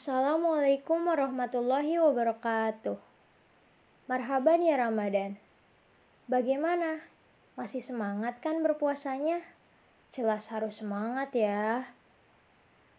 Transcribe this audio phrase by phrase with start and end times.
[0.00, 2.96] Assalamualaikum warahmatullahi wabarakatuh.
[4.08, 5.36] Marhaban ya Ramadan.
[6.24, 7.04] Bagaimana?
[7.52, 9.44] Masih semangat kan berpuasanya?
[10.08, 11.92] Jelas harus semangat ya.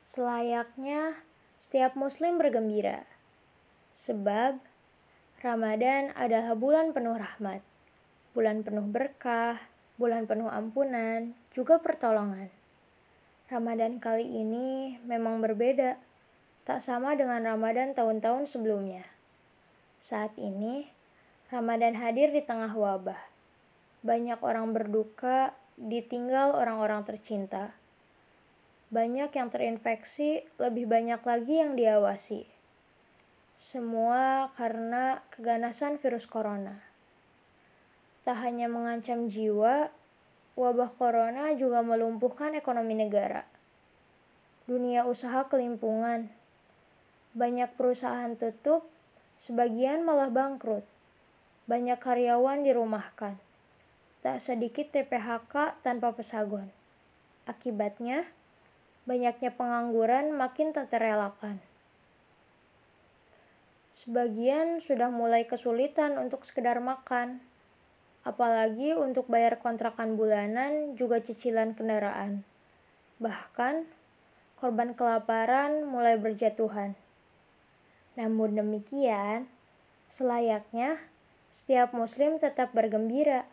[0.06, 1.18] Selayaknya
[1.57, 3.10] setiap muslim bergembira.
[3.97, 4.61] Sebab
[5.42, 7.65] Ramadan adalah bulan penuh rahmat,
[8.38, 9.57] bulan penuh berkah,
[9.97, 12.54] bulan penuh ampunan, juga pertolongan.
[13.50, 16.11] Ramadan kali ini memang berbeda
[16.61, 19.06] tak sama dengan Ramadan tahun-tahun sebelumnya.
[20.01, 20.89] Saat ini,
[21.50, 23.20] Ramadan hadir di tengah wabah.
[24.01, 27.74] Banyak orang berduka, ditinggal orang-orang tercinta.
[28.93, 32.45] Banyak yang terinfeksi, lebih banyak lagi yang diawasi.
[33.62, 36.81] Semua karena keganasan virus corona.
[38.25, 39.94] Tak hanya mengancam jiwa,
[40.58, 43.45] wabah corona juga melumpuhkan ekonomi negara.
[44.66, 46.30] Dunia usaha kelimpungan,
[47.32, 48.88] banyak perusahaan tutup,
[49.40, 50.84] sebagian malah bangkrut.
[51.66, 53.40] Banyak karyawan dirumahkan.
[54.22, 56.70] Tak sedikit TPHK tanpa pesagon.
[57.48, 58.28] Akibatnya,
[59.10, 61.58] banyaknya pengangguran makin tak terelakkan.
[63.98, 67.42] Sebagian sudah mulai kesulitan untuk sekedar makan,
[68.26, 72.45] apalagi untuk bayar kontrakan bulanan juga cicilan kendaraan.
[73.22, 73.86] Bahkan,
[74.58, 76.98] korban kelaparan mulai berjatuhan.
[78.20, 79.48] Namun demikian,
[80.12, 81.00] selayaknya
[81.52, 83.48] setiap muslim tetap bergembira.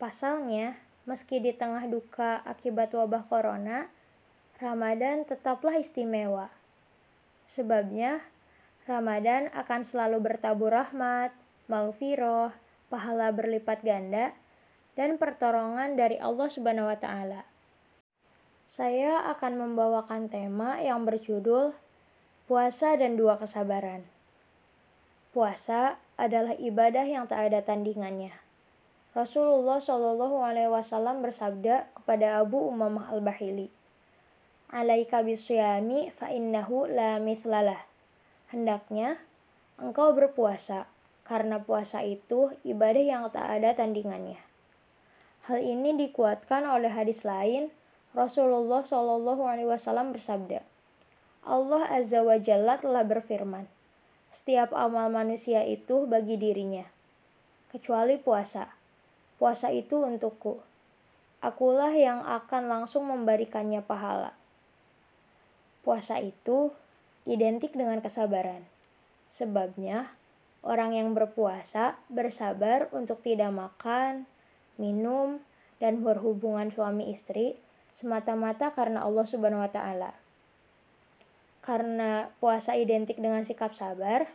[0.00, 0.76] Pasalnya,
[1.08, 3.88] meski di tengah duka akibat wabah corona,
[4.60, 6.52] Ramadan tetaplah istimewa.
[7.50, 8.22] Sebabnya,
[8.86, 11.34] Ramadan akan selalu bertabur rahmat,
[11.70, 12.54] maghfirah,
[12.90, 14.34] pahala berlipat ganda,
[14.98, 17.42] dan pertolongan dari Allah Subhanahu wa taala.
[18.68, 21.76] Saya akan membawakan tema yang berjudul
[22.50, 24.02] Puasa dan dua kesabaran.
[25.30, 28.34] Puasa adalah ibadah yang tak ada tandingannya.
[29.14, 33.70] Rasulullah Wasallam bersabda kepada Abu Umamah al Bahili,
[34.74, 37.86] "Alaika bisyami fa innahu la mithlalah."
[38.50, 39.22] Hendaknya
[39.78, 40.90] engkau berpuasa
[41.22, 44.42] karena puasa itu ibadah yang tak ada tandingannya.
[45.46, 47.70] Hal ini dikuatkan oleh hadis lain.
[48.18, 50.66] Rasulullah Wasallam bersabda,
[51.42, 53.66] Allah Azza wa Jalla telah berfirman,
[54.30, 56.86] setiap amal manusia itu bagi dirinya,
[57.74, 58.70] kecuali puasa.
[59.42, 60.62] Puasa itu untukku.
[61.42, 64.38] Akulah yang akan langsung memberikannya pahala.
[65.82, 66.70] Puasa itu
[67.26, 68.62] identik dengan kesabaran.
[69.34, 70.14] Sebabnya,
[70.62, 74.30] orang yang berpuasa bersabar untuk tidak makan,
[74.78, 75.42] minum,
[75.82, 77.58] dan berhubungan suami istri
[77.90, 80.21] semata-mata karena Allah Subhanahu wa taala.
[81.62, 84.26] Karena puasa identik dengan sikap sabar,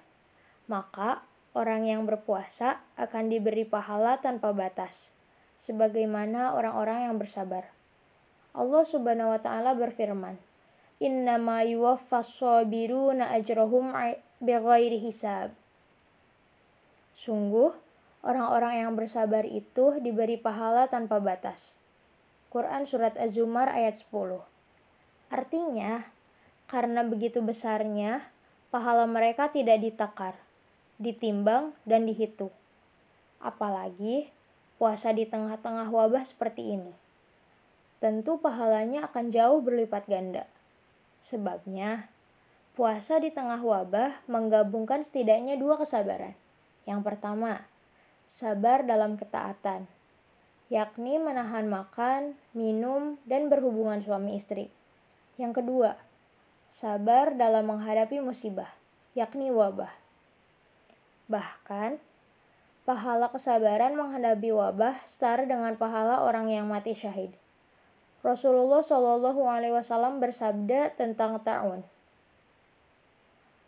[0.71, 5.11] maka orang yang berpuasa akan diberi pahala tanpa batas,
[5.59, 7.67] sebagaimana orang-orang yang bersabar.
[8.57, 10.39] Allah Subhanahu wa taala berfirman,
[11.03, 13.91] "Innama yuwaffas sabiruna ajrahum
[14.39, 15.51] bighairi hisab."
[17.17, 17.73] Sungguh,
[18.21, 21.73] orang-orang yang bersabar itu diberi pahala tanpa batas.
[22.53, 24.45] Quran Surat Az-Zumar ayat 10
[25.27, 26.07] Artinya,
[26.67, 28.27] karena begitu besarnya,
[28.69, 30.35] pahala mereka tidak ditakar,
[30.99, 32.51] ditimbang, dan dihitung.
[33.39, 34.27] Apalagi
[34.75, 36.93] puasa di tengah-tengah wabah seperti ini.
[37.97, 40.45] Tentu pahalanya akan jauh berlipat ganda.
[41.23, 42.11] Sebabnya,
[42.77, 46.37] puasa di tengah wabah menggabungkan setidaknya dua kesabaran.
[46.85, 47.65] Yang pertama,
[48.29, 49.89] sabar dalam ketaatan,
[50.69, 54.69] yakni menahan makan, minum, dan berhubungan suami istri.
[55.41, 55.97] Yang kedua,
[56.67, 58.69] sabar dalam menghadapi musibah,
[59.15, 59.91] yakni wabah.
[61.27, 61.99] Bahkan,
[62.87, 67.35] pahala kesabaran menghadapi wabah setara dengan pahala orang yang mati syahid.
[68.23, 71.83] Rasulullah Shallallahu Alaihi Wasallam bersabda tentang taun.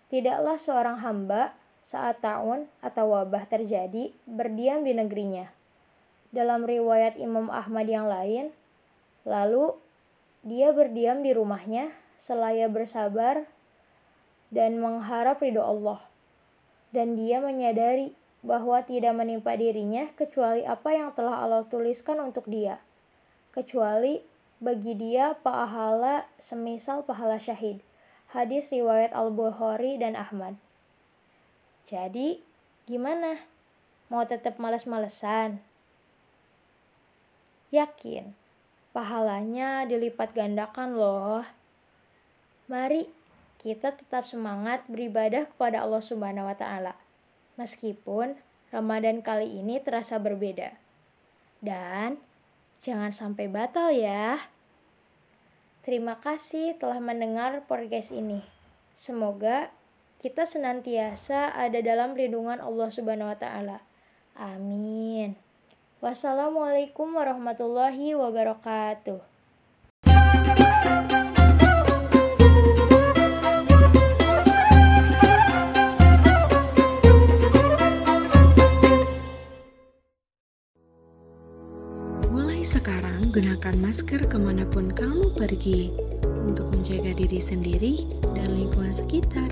[0.10, 1.54] Tidaklah seorang hamba
[1.86, 5.54] saat taun atau wabah terjadi berdiam di negerinya.
[6.30, 8.54] Dalam riwayat Imam Ahmad yang lain,
[9.26, 9.74] lalu
[10.42, 13.48] dia berdiam di rumahnya selaya bersabar
[14.52, 16.04] dan mengharap ridho Allah.
[16.92, 18.14] Dan dia menyadari
[18.44, 22.84] bahwa tidak menimpa dirinya kecuali apa yang telah Allah tuliskan untuk dia.
[23.56, 24.20] Kecuali
[24.60, 27.80] bagi dia pahala semisal pahala syahid.
[28.30, 30.54] Hadis riwayat Al-Bukhari dan Ahmad.
[31.90, 32.46] Jadi,
[32.86, 33.42] gimana?
[34.14, 35.58] Mau tetap males-malesan?
[37.74, 38.34] Yakin,
[38.94, 41.42] pahalanya dilipat gandakan loh.
[42.70, 43.10] Mari
[43.58, 46.94] kita tetap semangat beribadah kepada Allah Subhanahu wa taala.
[47.58, 48.38] Meskipun
[48.70, 50.78] Ramadan kali ini terasa berbeda.
[51.66, 52.22] Dan
[52.86, 54.38] jangan sampai batal ya.
[55.82, 58.46] Terima kasih telah mendengar podcast ini.
[58.94, 59.74] Semoga
[60.22, 63.82] kita senantiasa ada dalam lindungan Allah Subhanahu wa taala.
[64.38, 65.34] Amin.
[66.06, 69.26] Wassalamualaikum warahmatullahi wabarakatuh.
[82.70, 85.90] Sekarang, gunakan masker ke mana pun kamu pergi
[86.46, 88.06] untuk menjaga diri sendiri
[88.38, 89.50] dan lingkungan sekitar.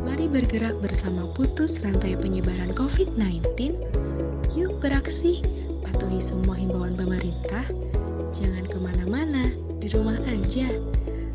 [0.00, 3.76] Mari bergerak bersama putus rantai penyebaran COVID-19.
[4.56, 5.44] Yuk beraksi,
[5.84, 7.68] patuhi semua himbauan pemerintah.
[8.32, 10.72] Jangan ke mana-mana, di rumah aja.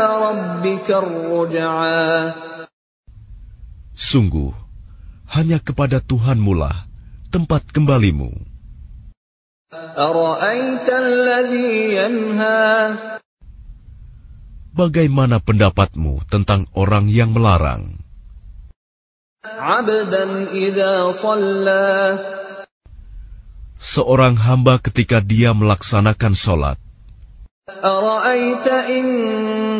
[3.97, 4.53] Sungguh,
[5.29, 6.89] hanya kepada Tuhan mula
[7.29, 8.33] tempat kembalimu.
[14.73, 18.01] Bagaimana pendapatmu tentang orang yang melarang?
[23.79, 26.77] Seorang hamba ketika dia melaksanakan sholat,
[27.84, 29.06] أرأيت إن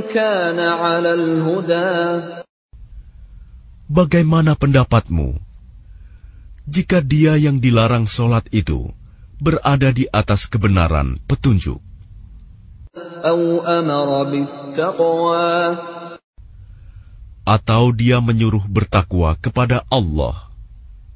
[0.08, 1.93] كان على الهدى
[3.93, 5.36] bagaimana pendapatmu
[6.65, 8.89] jika dia yang dilarang sholat itu
[9.36, 11.84] berada di atas kebenaran petunjuk,
[13.24, 15.53] أو أمر بالتقوى
[17.44, 20.48] atau dia menyuruh bertakwa kepada Allah?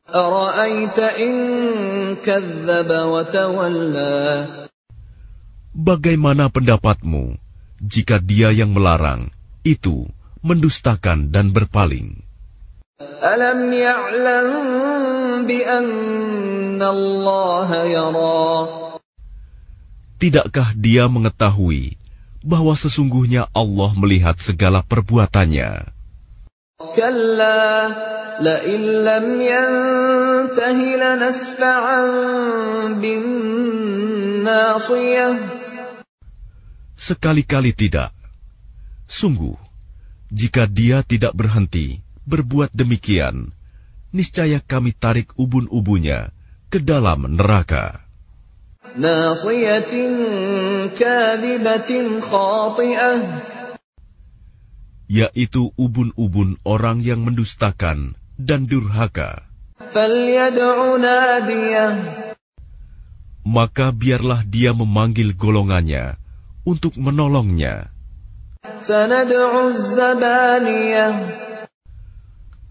[0.08, 1.32] أرأيت إن
[2.24, 4.61] كذب وتولى
[5.74, 7.38] Bagaimana pendapatmu
[7.78, 9.30] jika dia yang melarang
[9.62, 10.10] itu
[10.42, 12.26] mendustakan dan berpaling?
[12.98, 14.50] ألم يعلم
[15.46, 18.50] بأن الله يرى
[20.18, 21.94] Tidakkah dia mengetahui
[22.42, 25.94] bahwa sesungguhnya Allah melihat segala perbuatannya?
[26.78, 27.90] كلا
[28.38, 32.02] لئن لم ينته لنسفعا
[34.38, 34.58] بالناصية
[37.03, 38.15] Sekali-kali tidak.
[39.11, 39.59] Sungguh,
[40.31, 43.51] jika dia tidak berhenti berbuat demikian,
[44.15, 46.31] niscaya kami tarik ubun-ubunya
[46.71, 47.99] ke dalam neraka.
[55.11, 59.43] Yaitu ubun-ubun orang yang mendustakan dan durhaka.
[63.43, 66.22] Maka biarlah dia memanggil golongannya
[66.63, 67.91] untuk menolongnya.